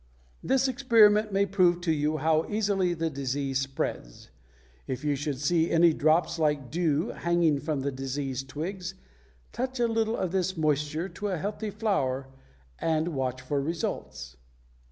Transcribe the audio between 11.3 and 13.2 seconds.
healthy flower and